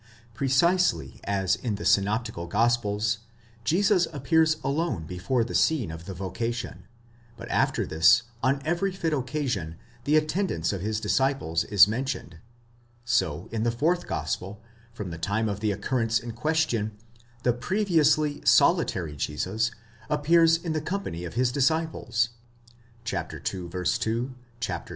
[0.33, 3.19] Pre cisely as in the synoptical gospels,
[3.63, 6.87] Jesus appears alone before the scene of the vocation,
[7.37, 9.75] but after this on every fit occasion
[10.05, 12.39] the attendance of his disciples is mentioned:
[13.05, 14.59] so in the fourth gospel,
[14.91, 16.97] from the time of the occurrence in ques tion,
[17.43, 19.69] the previously solitary Jesus
[20.09, 22.29] appears in the company of his disciples
[23.13, 24.33] (ii, 2, ΧΙ.
[24.59, 24.89] 17, lil.